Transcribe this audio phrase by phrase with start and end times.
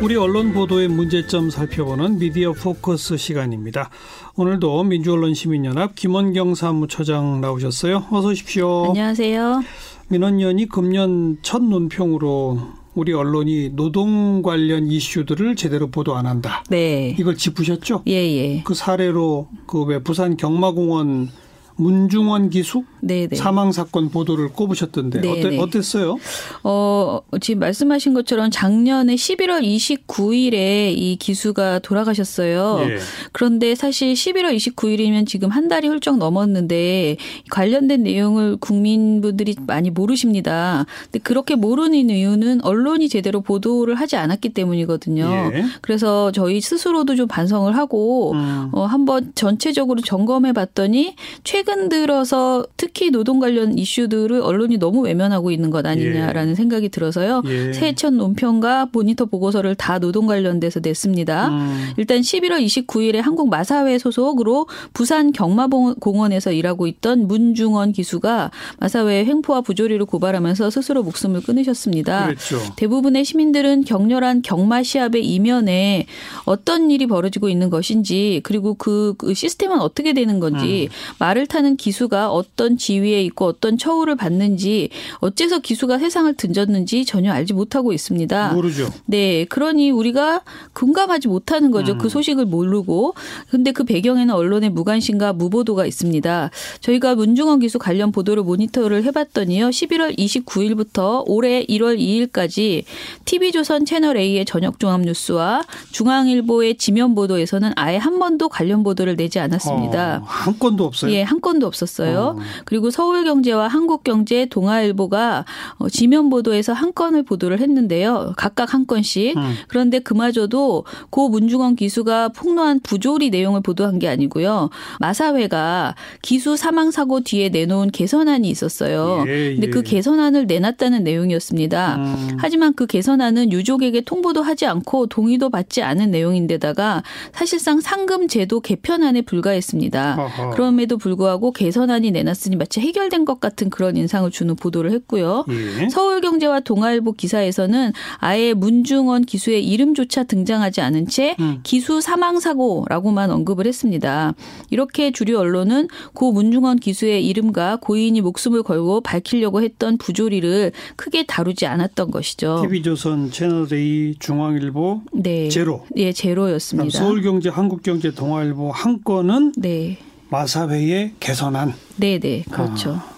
[0.00, 3.90] 우리 언론 보도의 문제점 살펴보는 미디어 포커스 시간입니다.
[4.36, 8.04] 오늘도 민주언론시민연합 김원경 사무처장 나오셨어요.
[8.10, 8.86] 어서 오십시오.
[8.90, 9.62] 안녕하세요.
[10.08, 12.58] 민원연이 금년 첫 논평으로
[12.94, 16.62] 우리 언론이 노동 관련 이슈들을 제대로 보도 안 한다.
[16.70, 17.14] 네.
[17.18, 18.04] 이걸 짚으셨죠?
[18.06, 18.62] 예, 예.
[18.64, 21.28] 그 사례로 그 왜 부산 경마공원
[21.76, 23.36] 문중원 기수 네네.
[23.36, 25.58] 사망 사건 보도를 꼽으셨던데 네네.
[25.58, 26.18] 어때, 어땠 어요?
[26.64, 32.78] 어, 지금 말씀하신 것처럼 작년에 11월 29일에 이 기수가 돌아가셨어요.
[32.82, 32.98] 예.
[33.32, 37.16] 그런데 사실 11월 29일이면 지금 한 달이 훌쩍 넘었는데
[37.50, 40.86] 관련된 내용을 국민분들이 많이 모르십니다.
[41.04, 45.50] 근데 그렇게 모르는 이유는 언론이 제대로 보도를 하지 않았기 때문이거든요.
[45.54, 45.64] 예.
[45.80, 48.70] 그래서 저희 스스로도 좀 반성을 하고 음.
[48.72, 55.70] 어, 한번 전체적으로 점검해 봤더니 최근 들어서 특히 노동 관련 이슈들을 언론이 너무 외면하고 있는
[55.70, 57.42] 것 아니냐라는 생각이 들어서요.
[57.46, 57.72] 예.
[57.72, 61.48] 새해 첫 논평과 모니터 보고서를 다 노동 관련돼서 냈습니다.
[61.48, 61.90] 음.
[61.96, 70.04] 일단 11월 29일에 한국 마사회 소속으로 부산 경마공원에서 일하고 있던 문중원 기수가 마사회 횡포와 부조리를
[70.06, 72.26] 고발하면서 스스로 목숨을 끊으셨습니다.
[72.26, 72.60] 그랬죠.
[72.76, 76.06] 대부분의 시민들은 격렬한 경마 시합의 이면에
[76.44, 82.30] 어떤 일이 벌어지고 있는 것인지 그리고 그, 그 시스템은 어떻게 되는 건지 말을 타는 기수가
[82.30, 88.52] 어떤 지위에 있고 어떤 처우를 받는지 어째서 기수가 세상을 던졌는지 전혀 알지 못하고 있습니다.
[88.54, 88.88] 모르죠.
[89.06, 90.42] 네, 그러니 우리가
[90.74, 91.92] 공감하지 못하는 거죠.
[91.92, 91.98] 음.
[91.98, 93.14] 그 소식을 모르고.
[93.50, 96.50] 근데 그 배경에는 언론의 무관심과 무보도가 있습니다.
[96.80, 99.68] 저희가 문중원 기수 관련 보도를 모니터를 해봤더니요.
[99.70, 102.84] 11월 29일부터 올해 1월 2일까지
[103.24, 105.62] TV조선 채널A의 저녁 종합 뉴스와
[105.92, 110.18] 중앙일보의 지면 보도에서는 아예 한 번도 관련 보도를 내지 않았습니다.
[110.18, 111.12] 어, 한 건도 없어요.
[111.12, 112.36] 예, 한 건도 없었어요.
[112.38, 112.40] 어.
[112.68, 115.46] 그리고 서울경제와 한국경제, 동아일보가
[115.78, 118.34] 어, 지면 보도에서 한 건을 보도를 했는데요.
[118.36, 119.38] 각각 한 건씩.
[119.38, 119.54] 음.
[119.68, 124.68] 그런데 그마저도 고 문중원 기수가 폭로한 부조리 내용을 보도한 게 아니고요.
[125.00, 129.24] 마사회가 기수 사망 사고 뒤에 내놓은 개선안이 있었어요.
[129.26, 129.70] 예, 근데 예.
[129.70, 131.96] 그 개선안을 내놨다는 내용이었습니다.
[131.96, 132.36] 음.
[132.38, 137.02] 하지만 그 개선안은 유족에게 통보도 하지 않고 동의도 받지 않은 내용인데다가
[137.32, 140.16] 사실상 상금 제도 개편안에 불과했습니다.
[140.18, 140.50] 어허.
[140.50, 145.44] 그럼에도 불구하고 개선안이 내놨으니 마치 해결된 것 같은 그런 인상을 주는 보도를 했고요.
[145.48, 145.88] 예.
[145.88, 151.60] 서울경제와 동아일보 기사에서는 아예 문중원 기수의 이름조차 등장하지 않은 채 음.
[151.62, 154.34] 기수 사망 사고라고만 언급을 했습니다.
[154.70, 161.66] 이렇게 주류 언론은 고 문중원 기수의 이름과 고인이 목숨을 걸고 밝히려고 했던 부조리를 크게 다루지
[161.66, 162.62] 않았던 것이죠.
[162.62, 165.48] TV조선 채널A 중앙일보 네.
[165.48, 165.84] 제로.
[165.96, 166.98] 예, 제로였습니다.
[166.98, 169.98] 서울경제, 한국경제, 동아일보 한 건은 네.
[170.28, 171.74] 마사회의 개선안.
[171.96, 172.44] 네, 네.
[172.50, 172.94] 그렇죠.
[172.94, 173.17] 아.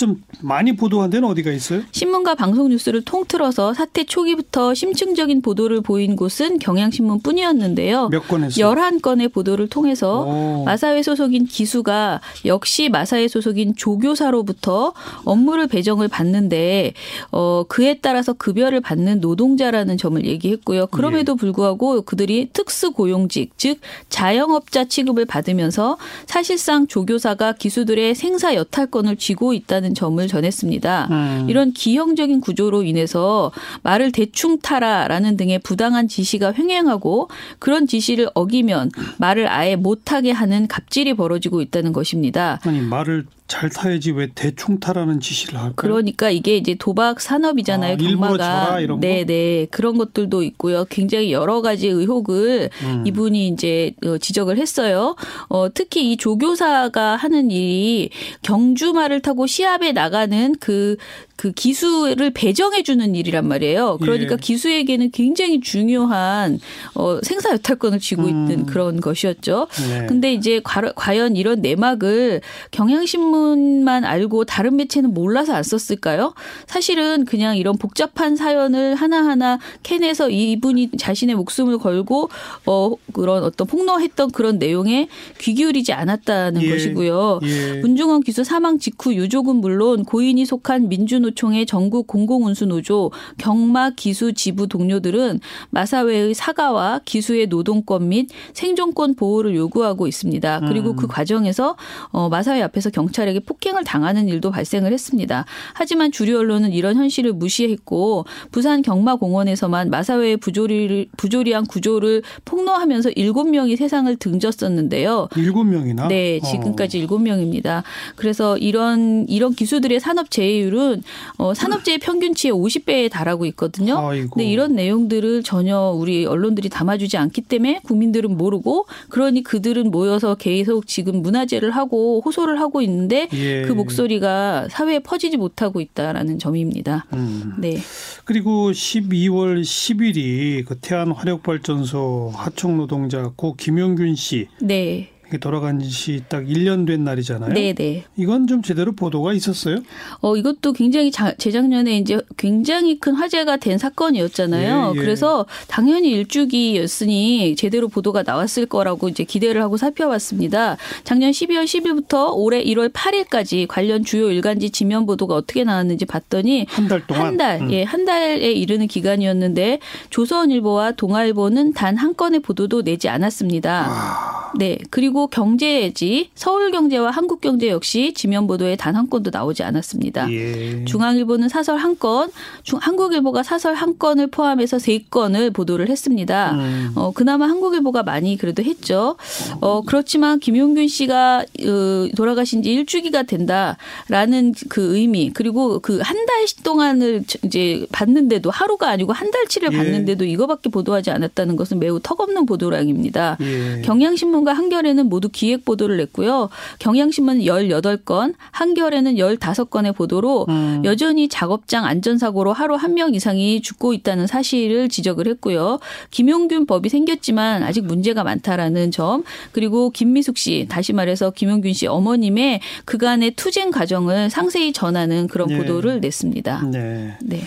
[0.00, 1.82] 좀 많이 보도한 데는 어디가 있어요?
[1.92, 8.08] 신문과 방송 뉴스를 통틀어서 사태 초기부터 심층적인 보도를 보인 곳은 경향신문뿐이었는데요.
[8.08, 8.74] 몇건 했어요?
[8.74, 10.64] 11건의 보도를 통해서 오.
[10.64, 14.94] 마사회 소속인 기수가 역시 마사회 소속인 조교사로부터
[15.26, 16.94] 업무를 배정을 받는데
[17.30, 20.86] 어 그에 따라서 급여를 받는 노동자라는 점을 얘기했고요.
[20.86, 29.52] 그럼에도 불구하고 그들이 특수 고용직 즉 자영업자 취급을 받으면서 사실상 조교사가 기수들의 생사 여탈권을 쥐고
[29.52, 31.08] 있다는 점을 전했습니다.
[31.10, 31.46] 음.
[31.48, 33.52] 이런 기형적인 구조로 인해서
[33.82, 37.28] 말을 대충 타라라는 등의 부당한 지시가 횡행하고
[37.58, 42.60] 그런 지시를 어기면 말을 아예 못하게 하는 갑질이 벌어지고 있다는 것입니다.
[42.64, 45.74] 아니 말을 잘 타야지 왜 대충 타라는 지시를 할까요?
[45.74, 47.94] 그러니까 이게 이제 도박 산업이잖아요.
[47.94, 48.36] 아, 경마가.
[48.38, 49.06] 져라 이런 거?
[49.06, 49.66] 네, 네.
[49.72, 50.84] 그런 것들도 있고요.
[50.88, 53.04] 굉장히 여러 가지 의혹을 음.
[53.04, 55.16] 이분이 이제 어, 지적을 했어요.
[55.48, 58.10] 어, 특히 이 조교사가 하는 일이
[58.42, 60.96] 경주말을 타고 시합에 나가는 그,
[61.40, 63.96] 그 기수를 배정해 주는 일이란 말이에요.
[64.02, 64.36] 그러니까 예.
[64.36, 66.60] 기수에게는 굉장히 중요한
[66.94, 69.66] 어, 생사 여탈권을 쥐고 있는 그런 것이었죠.
[69.70, 69.88] 음.
[69.88, 70.06] 네.
[70.06, 72.42] 근데 이제 과- 과연 이런 내막을
[72.72, 76.34] 경향신문만 알고 다른 매체는 몰라서 안 썼을까요?
[76.66, 82.28] 사실은 그냥 이런 복잡한 사연을 하나하나 캐내서 이분이 자신의 목숨을 걸고
[82.66, 85.08] 어 그런 어떤 폭로했던 그런 내용에
[85.38, 86.70] 귀 기울이지 않았다는 예.
[86.70, 87.40] 것이고요.
[87.44, 87.80] 예.
[87.80, 94.66] 문중원 기수 사망 직후 유족은 물론 고인이 속한 민주노 총의 전국 공공운수노조 경마 기수 지부
[94.66, 95.40] 동료들은
[95.70, 100.60] 마사회의 사과와 기수의 노동권 및 생존권 보호를 요구하고 있습니다.
[100.60, 101.76] 그리고 그 과정에서
[102.10, 105.44] 어, 마사회 앞에서 경찰에게 폭행을 당하는 일도 발생을 했습니다.
[105.74, 113.76] 하지만 주류 언론은 이런 현실을 무시했고 부산 경마공원에서만 마사회의 부조리를 부조리한 구조를 폭로하면서 일곱 명이
[113.76, 115.28] 세상을 등졌었는데요.
[115.36, 116.08] 일곱 명이나?
[116.08, 116.46] 네, 어.
[116.46, 117.82] 지금까지 일곱 명입니다.
[118.16, 121.02] 그래서 이런 이런 기수들의 산업 재해율은
[121.36, 123.98] 어, 산업재해 평균치의 50배에 달하고 있거든요.
[123.98, 124.30] 아이고.
[124.30, 130.86] 근데 이런 내용들을 전혀 우리 언론들이 담아주지 않기 때문에 국민들은 모르고 그러니 그들은 모여서 계속
[130.86, 133.62] 지금 문화재를 하고 호소를 하고 있는데 예.
[133.62, 137.06] 그 목소리가 사회에 퍼지지 못하고 있다라는 점입니다.
[137.12, 137.54] 음.
[137.58, 137.78] 네.
[138.24, 145.10] 그리고 12월 10일이 그 태안 화력발전소 하청 노동자 고 김용균 씨 네.
[145.38, 147.52] 돌아간 지 딱 1년 된 날이잖아요.
[147.52, 148.04] 네, 네.
[148.16, 149.78] 이건 좀 제대로 보도가 있었어요?
[150.20, 154.92] 어, 이것도 굉장히 자, 재작년에 이제 굉장히 큰 화제가 된 사건이었잖아요.
[154.94, 155.00] 예, 예.
[155.00, 160.76] 그래서 당연히 일주기였으니 제대로 보도가 나왔을 거라고 이제 기대를 하고 살펴봤습니다.
[161.04, 166.88] 작년 12월 10일부터 올해 1월 8일까지 관련 주요 일간지 지면 보도가 어떻게 나왔는지 봤더니 한
[166.88, 167.70] 달 동안 한 달, 음.
[167.72, 169.78] 예, 한 달에 이르는 기간이었는데
[170.10, 173.86] 조선일보와 동아일보는 단 한 건의 보도도 내지 않았습니다.
[173.88, 174.78] 아, 네.
[174.90, 180.30] 그리고 경제지 서울경제와 한국경제 역시 지면 보도에 단 한 건도 나오지 않았습니다.
[180.32, 180.84] 예.
[180.84, 182.28] 중앙일보는 사설 한 건,
[182.64, 186.52] 중, 한국일보가 사설 한 건을 포함해서 세 건을 보도를 했습니다.
[186.52, 186.92] 음.
[186.96, 189.16] 어, 그나마 한국일보가 많이 그래도 했죠.
[189.60, 196.44] 어, 그렇지만 김용균 씨가 어, 돌아가신 지 일주기가 된다라는 그 의미, 그리고 그 한 달
[196.62, 199.76] 동안을 이제 봤는데도 하루가 아니고 한 달치를 예.
[199.76, 203.36] 봤는데도 이거밖에 보도하지 않았다는 것은 매우 턱없는 보도량입니다.
[203.40, 203.82] 예.
[203.82, 206.48] 경향신문 과 한겨레는 모두 기획 보도를 냈고요.
[206.78, 210.82] 경향신문은 18건, 한겨레는 15건의 보도로 음.
[210.84, 215.78] 여전히 작업장 안전사고로 하루 한 명 이상이 죽고 있다는 사실을 지적을 했고요.
[216.10, 219.22] 김용균 법이 생겼지만 아직 문제가 많다라는 점,
[219.52, 225.56] 그리고 김미숙 씨, 다시 말해서 김용균 씨 어머님의 그간의 투쟁 과정을 상세히 전하는 그런 예.
[225.58, 226.62] 보도를 냈습니다.
[226.72, 227.16] 네.
[227.22, 227.42] 네.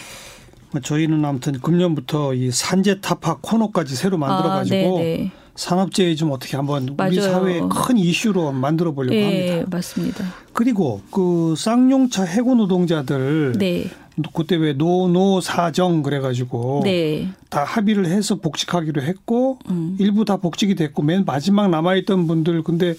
[0.71, 6.31] 뭐 저희는 아무튼 금년부터 이 산재 타파 코너까지 새로 만들어 가지고 아, 네, 산업재해 좀
[6.31, 7.21] 어떻게 한번 우리 맞아요.
[7.21, 9.23] 사회의 큰 이슈로 만들어 보려고 네.
[9.23, 9.57] 합니다.
[9.57, 10.25] 예, 맞습니다.
[10.53, 13.89] 그리고 그 쌍용차 해고 노동자들 네.
[14.33, 17.29] 그때 왜 노노 사정 그래가지고 네.
[17.49, 19.95] 다 합의를 해서 복직하기로 했고 음.
[19.99, 22.95] 일부 다 복직이 됐고 맨 마지막 남아있던 분들 근데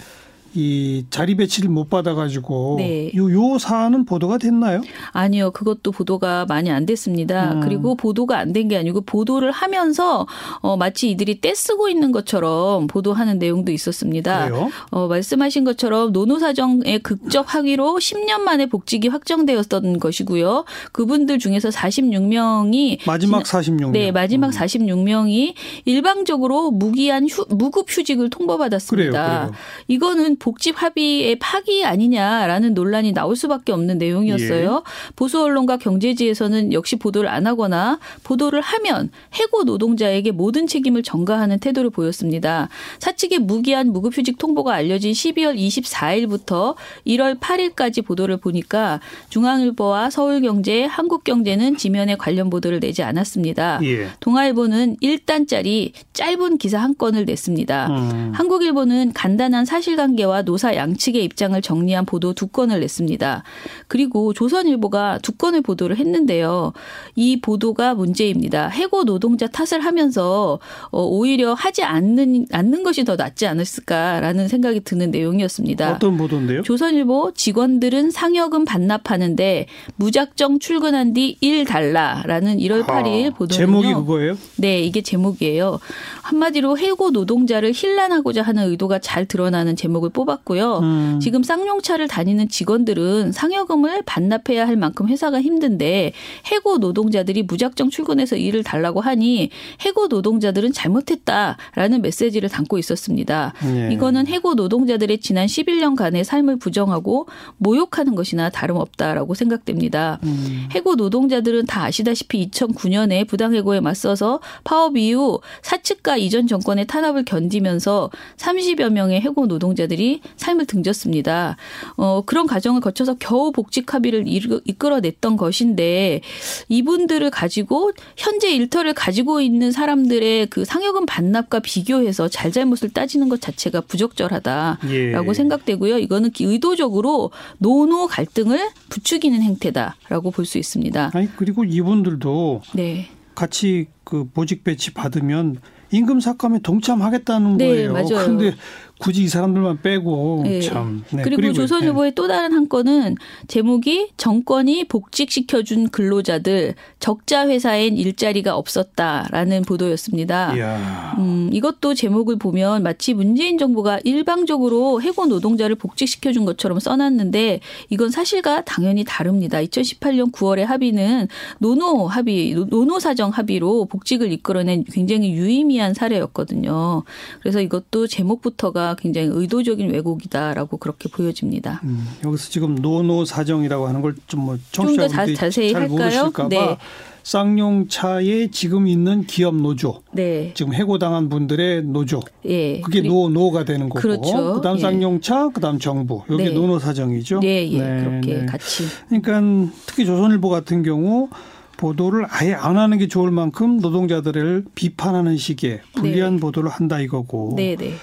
[0.55, 3.11] 이 자리 배치를 못 받아가지고 네.
[3.15, 4.81] 요, 요 사안은 보도가 됐나요?
[5.11, 7.53] 아니요, 그것도 보도가 많이 안 됐습니다.
[7.53, 7.59] 음.
[7.61, 10.25] 그리고 보도가 안 된 게 아니고 보도를 하면서
[10.61, 14.47] 어, 마치 이들이 떼쓰고 있는 것처럼 보도하는 내용도 있었습니다.
[14.47, 14.69] 그래요?
[14.91, 20.63] 어, 말씀하신 것처럼 노노사정의 극적 합의로 10년 만에 복직이 확정되었던 것이고요.
[20.93, 23.91] 그분들 중에서 46명이 마지막 46명.
[23.91, 24.51] 네, 마지막 음.
[24.51, 25.53] 46명이
[25.85, 29.11] 일방적으로 무기한 휴, 무급 휴직을 통보받았습니다.
[29.11, 29.51] 그래요, 그래요.
[29.87, 34.83] 이거는 복직 합의의 파기 아니냐라는 논란이 나올 수밖에 없는 내용이었어요.
[34.85, 35.11] 예.
[35.15, 41.89] 보수 언론과 경제지에서는 역시 보도를 안 하거나 보도를 하면 해고 노동자에게 모든 책임을 전가하는 태도를
[41.89, 42.69] 보였습니다.
[42.99, 46.75] 사측의 무기한 무급휴직 통보가 알려진 12월 24일부터
[47.07, 48.99] 1월 8일까지 보도를 보니까
[49.29, 53.79] 중앙일보와 서울경제, 한국경제는 지면에 관련 보도를 내지 않았습니다.
[53.81, 54.09] 예.
[54.19, 57.87] 동아일보는 1단짜리 짧은 기사 한 건을 냈습니다.
[57.87, 58.31] 음.
[58.35, 63.43] 한국일보는 간단한 사실관계와 노사 양측의 입장을 정리한 보도 두 건을 냈습니다.
[63.87, 66.73] 그리고 조선일보가 두 건을 보도를 했는데요.
[67.15, 68.67] 이 보도가 문제입니다.
[68.67, 70.59] 해고 노동자 탓을 하면서
[70.91, 75.93] 어, 오히려 하지 않는 않는 것이 더 낫지 않았을까라는 생각이 드는 내용이었습니다.
[75.93, 76.63] 어떤 보도인데요?
[76.63, 83.47] 조선일보 직원들은 상여금 반납하는데 무작정 출근한 뒤일 달라라는 1월 8일 아, 보도는요.
[83.47, 84.37] 제목이 그거예요?
[84.57, 85.79] 네, 이게 제목이에요.
[86.23, 90.79] 한마디로 해고 노동자를 힐난하고자 하는 의도가 잘 드러나는 제목을 뽑 았고요.
[90.79, 91.19] 음.
[91.21, 96.13] 지금 쌍용차를 다니는 직원들은 상여금을 반납해야 할 만큼 회사가 힘든데
[96.51, 99.49] 해고 노동자들이 무작정 출근해서 일을 달라고 하니
[99.81, 103.53] 해고 노동자들은 잘못했다라는 메시지를 담고 있었습니다.
[103.65, 103.93] 예.
[103.93, 107.27] 이거는 해고 노동자들의 지난 11년간의 삶을 부정하고
[107.57, 110.19] 모욕하는 것이나 다름없다라고 생각됩니다.
[110.23, 110.67] 음.
[110.71, 118.89] 해고 노동자들은 다 아시다시피 2009년에 부당해고에 맞서서 파업 이후 사측과 이전 정권의 탄압을 견디면서 30여
[118.89, 120.04] 명의 해고 노동자들이
[120.37, 121.57] 삶을 등졌습니다.
[121.97, 126.21] 어, 그런 과정을 거쳐서 겨우 복직 합의를 이끌어냈던 것인데
[126.69, 133.81] 이분들을 가지고 현재 일터를 가지고 있는 사람들의 그 상여금 반납과 비교해서 잘잘못을 따지는 것 자체가
[133.81, 135.33] 부적절하다라고 예.
[135.33, 135.97] 생각되고요.
[135.99, 141.11] 이거는 의도적으로 노노 갈등을 부추기는 행태다라고 볼 수 있습니다.
[141.13, 143.09] 아니 그리고 이분들도 네.
[143.33, 145.57] 같이 그 보직 배치 받으면
[145.91, 147.93] 임금 삭감에 동참하겠다는 네, 거예요.
[147.93, 148.25] 맞아요.
[148.27, 148.55] 근데
[148.99, 150.61] 굳이 이 사람들만 빼고 네.
[150.61, 151.03] 참.
[151.11, 151.21] 네.
[151.23, 153.15] 그리고, 조선일보의 또 다른 한 건은
[153.47, 160.55] 제목이 정권이 복직시켜준 근로자들 적자 회사엔 일자리가 없었다라는 보도였습니다.
[160.55, 161.15] 이야.
[161.17, 167.59] 음, 이것도 제목을 보면 마치 문재인 정부가 일방적으로 해고 노동자를 복직시켜준 것처럼 써놨는데
[167.89, 169.57] 이건 사실과 당연히 다릅니다.
[169.57, 171.27] 2018년 9월에 합의는
[171.59, 177.03] 노노 합의, 노노 사정 합의로 복직을 이끌어낸 굉장히 유의미한 사례였거든요.
[177.41, 181.81] 그래서 이것도 제목부터가 굉장히 의도적인 왜곡이다라고 그렇게 보여집니다.
[181.83, 186.31] 음, 여기서 지금 노노 사정이라고 하는 걸 좀뭐 좀더 청취자분들이 자세히 잘 알까요?
[186.49, 186.77] 네.
[187.23, 190.51] 쌍용차에 지금 있는 기업 노조, 네.
[190.53, 192.79] 지금 해고당한 분들의 노조, 예.
[192.81, 194.53] 그게 그리고- 노노가 되는 거고, 그렇죠.
[194.53, 194.81] 그다음 예.
[194.81, 196.49] 쌍용차, 그다음 정부, 여기 네.
[196.51, 197.39] 노노 사정이죠.
[197.39, 197.79] 네, 예.
[197.79, 198.45] 네, 그렇게 네.
[198.45, 198.83] 같이.
[199.09, 201.29] 그러니까 특히 조선일보 같은 경우
[201.77, 207.53] 보도를 아예 안 하는 게 좋을 만큼 노동자들을 비판하는 식의 불리한 보도를 한다 이거고.
[207.55, 207.93] 네, 네.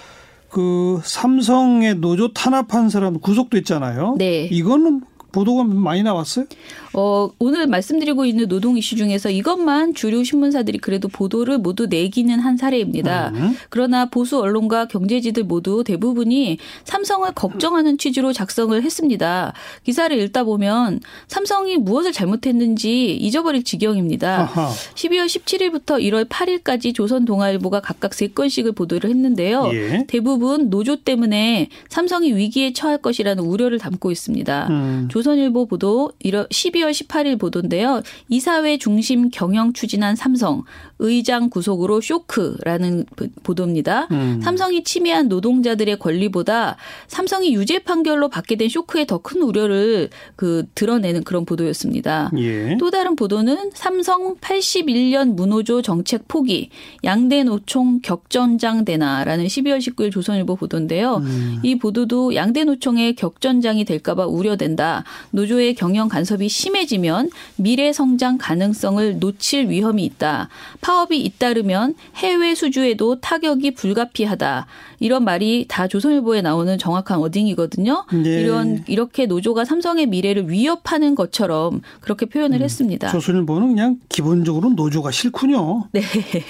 [0.53, 4.17] 그 삼성의 노조 탄압한 사람 구속됐잖아요.
[4.19, 4.45] 네.
[4.45, 5.01] 이거는
[5.33, 6.47] 보도가 많이 나왔어요?
[6.95, 12.57] 어, 오늘 말씀드리고 있는 노동 이슈 중에서 이것만 주류 신문사들이 그래도 보도를 모두 내기는 한
[12.57, 13.33] 사례입니다.
[13.35, 13.57] 음.
[13.71, 19.55] 그러나 보수 언론과 경제지들 모두 대부분이 삼성을 걱정하는 취지로 작성을 했습니다.
[19.85, 24.43] 기사를 읽다 보면 삼성이 무엇을 잘못했는지 잊어버릴 지경입니다.
[24.43, 24.71] 아하.
[24.95, 29.71] 12월 17일부터 1월 8일까지 조선 동아일보가 각각 3건씩을 보도를 했는데요.
[29.73, 30.05] 예.
[30.09, 34.67] 대부분 노조 때문에 삼성이 위기에 처할 것이라는 우려를 담고 있습니다.
[34.69, 35.09] 음.
[35.23, 38.03] 조선일보 보도 12월 18일 보도인데요.
[38.29, 40.65] 이사회 중심 경영 추진한 삼성
[40.99, 43.07] 의장 구속으로 쇼크라는
[43.45, 44.09] 보도입니다.
[44.11, 44.41] 음.
[44.43, 46.77] 삼성이 침해한 노동자들의 권리보다
[47.07, 52.33] 삼성이 유죄 판결로 받게 된 쇼크에 더 큰 우려를 그 드러내는 그런 보도였습니다.
[52.39, 52.77] 예.
[52.79, 56.71] 또 다른 보도는 삼성 81년 무노조 정책 포기
[57.05, 61.19] 양대 노총 격전장 되나라는 12월 19일 조선일보 보도인데요.
[61.19, 61.61] 음.
[61.63, 65.05] 이 보도도 양대 노총의 격전장이 될까봐 우려된다.
[65.31, 70.49] 노조의 경영 간섭이 심해지면 미래 성장 가능성을 놓칠 위험이 있다.
[70.81, 74.67] 파업이 잇따르면 해외 수주에도 타격이 불가피하다.
[75.03, 78.05] 이런 말이 다 조선일보에 나오는 정확한 워딩이거든요.
[78.13, 78.41] 네.
[78.41, 82.63] 이런 이렇게 노조가 삼성의 미래를 위협하는 것처럼 그렇게 표현을 음.
[82.63, 83.11] 했습니다.
[83.11, 85.89] 조선일보는 그냥 기본적으로 노조가 싫군요.
[85.91, 86.03] 네.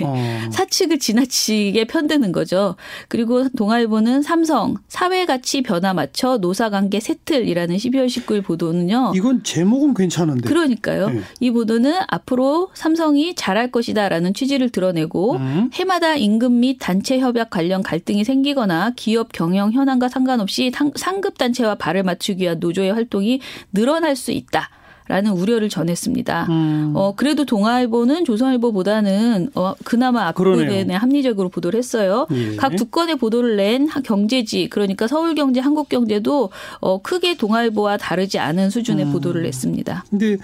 [0.02, 0.14] 어.
[0.52, 2.76] 사측을 지나치게 편드는 거죠.
[3.08, 9.12] 그리고 동아일보는 삼성 사회 가치 변화 맞춰 노사 관계 세틀이라는 12월 19일 보도는요.
[9.16, 10.48] 이건 제목은 괜찮은데.
[10.48, 11.08] 그러니까요.
[11.10, 11.20] 네.
[11.40, 15.70] 이 보도는 앞으로 삼성이 잘할 것이다라는 취지를 드러내고 음.
[15.72, 21.76] 해마다 임금 및 단체 협약 관련 갈등이 생기거나 기업 경영 현황과 상관없이 상- 상급 단체와
[21.76, 23.40] 발을 맞추기 위한 노조의 활동이
[23.72, 24.68] 늘어날 수 있다.
[25.12, 26.46] 라는 우려를 전했습니다.
[26.48, 26.92] 음.
[26.94, 30.86] 어, 그래도 동아일보는 조선일보보다는 어, 그나마 앞부분에.
[30.94, 32.26] 합리적으로 보도를 했어요.
[32.30, 32.56] 예.
[32.56, 36.48] 각두 건의 보도를 낸 경제지 그러니까 서울경제, 한국경제도
[36.80, 39.12] 어, 크게 동아일보와 다르지 않은 수준의 음.
[39.12, 40.06] 보도를 냈습니다.
[40.08, 40.38] 근데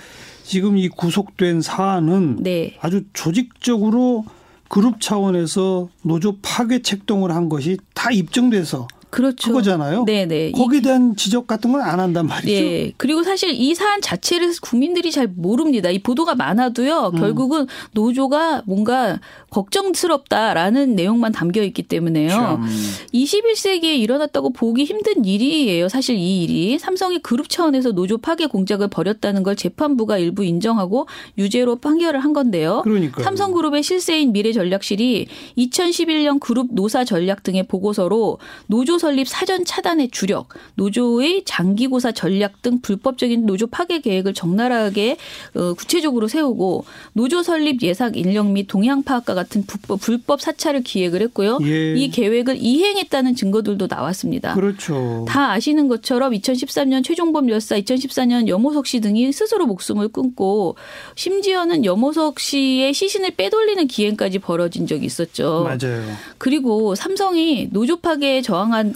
[0.45, 2.77] 지금 이 구속된 사안은 네.
[2.83, 4.27] 아주 조직적으로
[4.69, 9.49] 그룹 차원에서 노조 파괴 책동을 한 것이 다 입증돼서 그렇죠.
[9.51, 10.05] 그거잖아요.
[10.05, 10.49] 네네.
[10.49, 12.53] 이- 거기에 대한 지적 같은 건 안 한단 말이죠.
[12.53, 12.93] 예.
[12.97, 15.91] 그리고 사실 이 사안 자체를 국민들이 잘 모릅니다.
[15.91, 17.13] 이 보도가 많아도요.
[17.15, 17.19] 음.
[17.21, 19.19] 결국은 노조가 뭔가
[19.51, 22.29] 걱정스럽다라는 내용만 담겨 있기 때문에요.
[22.29, 22.67] 참.
[23.15, 25.89] 21세기에 일어났다고 보기 힘든 일이에요.
[25.89, 31.07] 사실 이 일이 삼성이 그룹 차원에서 노조 파괴 공작을 벌였다는 걸 재판부가 일부 인정하고
[31.39, 32.83] 유죄로 판결을 한 건데요.
[32.85, 33.25] 그러니까요.
[33.25, 41.45] 삼성그룹의 실세인 미래전략실이 2011년 그룹 노사 전략 등의 보고서로 노조 설립 사전 차단에 주력, 노조의
[41.45, 45.17] 장기고사 전략 등 불법적인 노조 파괴 계획을 적나라하게
[45.55, 51.23] 어, 구체적으로 세우고 노조 설립 예상 인력 및 동향 파악과 같은 불법, 불법 사찰을 기획을
[51.23, 51.59] 했고요.
[51.63, 51.95] 예.
[51.95, 54.55] 이 계획을 이행했다는 증거들도 나왔습니다.
[54.55, 55.25] 그렇죠.
[55.29, 60.77] 다 아시는 것처럼 2013년 최종범 열사, 2014년 염호석 씨 등이 스스로 목숨을 끊고
[61.15, 65.65] 심지어는 염호석 씨의 시신을 빼돌리는 기행까지 벌어진 적이 있었죠.
[65.65, 66.03] 맞아요.
[66.39, 68.88] 그리고 삼성이 노조 파괴에 저항하는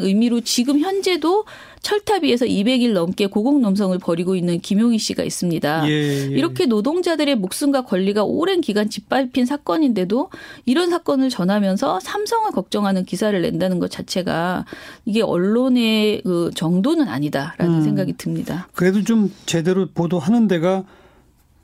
[0.00, 1.44] 의미로 지금 현재도
[1.84, 5.88] 철탑 위에서 200일 넘게 고공농성을 벌이고 있는 김용희 씨가 있습니다.
[5.88, 6.24] 예, 예.
[6.34, 10.30] 이렇게 노동자들의 목숨과 권리가 오랜 기간 짓밟힌 사건인데도
[10.64, 14.64] 이런 사건을 전하면서 삼성을 걱정하는 기사를 낸다는 것 자체가
[15.04, 17.82] 이게 언론의 그 정도는 아니다라는 음.
[17.82, 18.66] 생각이 듭니다.
[18.74, 20.84] 그래도 좀 제대로 보도하는 데가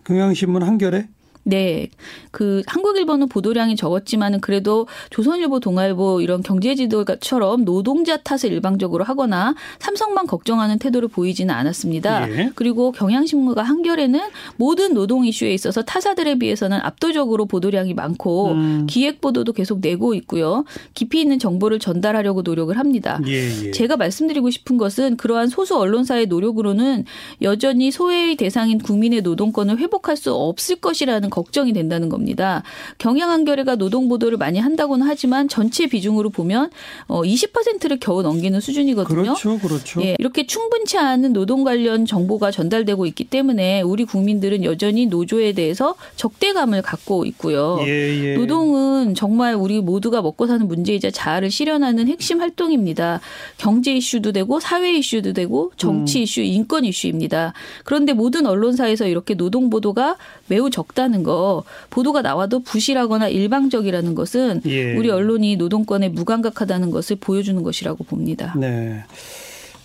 [0.05, 1.09] 경향신문 한겨레
[1.43, 1.89] 네.
[2.31, 10.27] 그 한국일보는 보도량이 적었지만은 그래도 조선일보, 동아일보 이런 경제 지도처럼 노동자 탓을 일방적으로 하거나 삼성만
[10.27, 12.31] 걱정하는 태도를 보이지는 않았습니다.
[12.31, 12.53] 예.
[12.55, 14.21] 그리고 경향신문과 한겨레는
[14.57, 18.87] 모든 노동 이슈에 있어서 타사들에 비해서는 압도적으로 보도량이 많고 음.
[18.89, 20.65] 기획 보도도 계속 내고 있고요.
[20.95, 23.19] 깊이 있는 정보를 전달하려고 노력을 합니다.
[23.27, 23.71] 예, 예.
[23.71, 27.05] 제가 말씀드리고 싶은 것은 그러한 소수 언론사의 노력으로는
[27.43, 32.63] 여전히 소외의 대상인 국민의 노동권을 회복할 수 없을 것이라는 걱정이 된다는 겁니다.
[32.99, 36.71] 경향한겨레가 노동 보도를 많이 한다고는 하지만 전체 비중으로 보면
[37.07, 39.23] 어 20%를 겨우 넘기는 수준이거든요.
[39.23, 40.03] 그렇죠, 그렇죠.
[40.03, 45.95] 예, 이렇게 충분치 않은 노동 관련 정보가 전달되고 있기 때문에 우리 국민들은 여전히 노조에 대해서
[46.17, 47.79] 적대감을 갖고 있고요.
[47.83, 48.37] 예, 예.
[48.37, 53.21] 노동은 정말 우리 모두가 먹고 사는 문제이자 자아를 실현하는 핵심 활동입니다.
[53.57, 56.23] 경제 이슈도 되고 사회 이슈도 되고 정치 음.
[56.23, 57.53] 이슈, 인권 이슈입니다.
[57.85, 64.95] 그런데 모든 언론사에서 이렇게 노동 보도가 매우 적다는 거, 보도가 나와도 부실하거나 일방적이라는 것은 예.
[64.97, 68.55] 우리 언론이 노동권에 무감각하다는 것을 보여주는 것이라고 봅니다.
[68.57, 69.05] 네.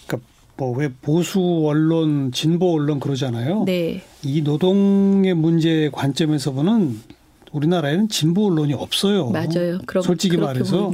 [0.07, 0.27] 그러니까
[0.57, 3.63] 뭐 왜 보수 언론, 진보 언론 그러잖아요.
[3.65, 4.01] 네.
[4.23, 6.99] 이 노동의 문제 관점에서 보는
[7.51, 9.29] 우리나라에는 진보 언론이 없어요.
[9.29, 9.79] 맞아요.
[9.85, 10.91] 그럼, 솔직히 말해서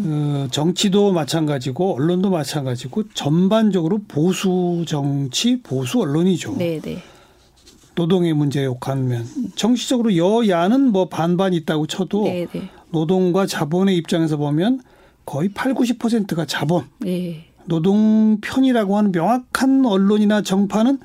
[0.00, 6.54] 어, 정치도 마찬가지고 언론도 마찬가지고 전반적으로 보수 정치, 보수 언론이죠.
[6.56, 7.02] 네, 네.
[7.98, 9.26] 노동의 문제 욕하면
[9.56, 12.46] 정치적으로 여야는 뭐 반반 있다고 쳐도 네네.
[12.52, 12.70] 네.
[12.90, 14.82] 노동과 자본의 입장에서 보면
[15.26, 16.84] 거의 8, 90%가 자본.
[17.00, 17.46] 네.
[17.64, 21.00] 노동 편이라고 하는 명확한 언론이나 정파는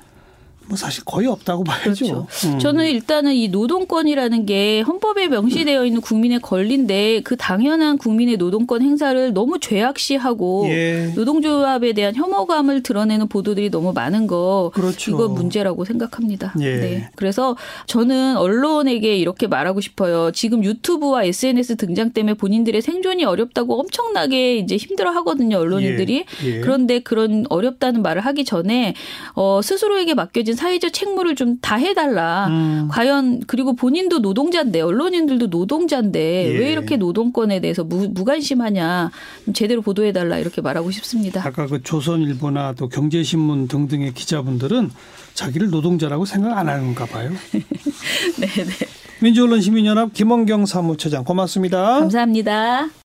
[0.66, 2.04] 뭐 사실 거의 없다고 봐야죠.
[2.04, 2.26] 그렇죠.
[2.46, 2.58] 음.
[2.58, 9.32] 저는 일단은 이 노동권이라는 게 헌법에 명시되어 있는 국민의 권리인데 그 당연한 국민의 노동권 행사를
[9.32, 11.12] 너무 죄악시하고 예.
[11.14, 15.10] 노동조합에 대한 혐오감을 드러내는 보도들이 너무 많은 거 그렇죠.
[15.10, 16.54] 이거 문제라고 생각합니다.
[16.60, 16.76] 예.
[16.76, 17.10] 네.
[17.16, 17.56] 그래서
[17.86, 20.30] 저는 언론에게 이렇게 말하고 싶어요.
[20.32, 25.58] 지금 유튜브와 SNS 등장 때문에 본인들의 생존이 어렵다고 엄청나게 이제 힘들어 하거든요.
[25.58, 26.24] 언론인들이.
[26.44, 26.46] 예.
[26.46, 26.60] 예.
[26.60, 28.94] 그런데 그런 어렵다는 말을 하기 전에
[29.34, 32.46] 어 스스로에게 맡겨진 가진 사회적 책무를 좀 다 해달라.
[32.48, 32.88] 음.
[32.90, 36.58] 과연 그리고 본인도 노동자인데 언론인들도 노동자인데 예.
[36.58, 39.10] 왜 이렇게 노동권에 대해서 무, 무관심하냐.
[39.54, 41.40] 제대로 보도해달라 이렇게 말하고 싶습니다.
[41.46, 44.90] 아까 그 조선일보나 또 경제신문 등등의 기자분들은
[45.34, 47.30] 자기를 노동자라고 생각 안 하는가 봐요.
[47.52, 48.72] 네, 네.
[49.20, 52.00] 민주언론시민연합 김원경 사무처장 고맙습니다.
[52.00, 52.88] 감사합니다.